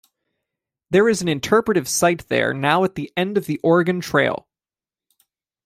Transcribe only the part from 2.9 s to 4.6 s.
The End of The Oregon Trail.